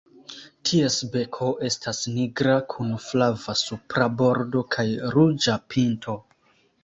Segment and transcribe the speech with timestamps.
[0.67, 6.17] Ties beko estas nigra kun flava supra bordo kaj ruĝa pinto.